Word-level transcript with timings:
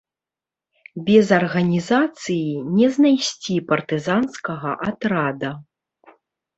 Без 1.09 1.25
арганізацыі 1.39 2.47
не 2.79 2.87
знайсці 2.97 3.61
партызанскага 3.71 4.71
атрада. 4.91 5.57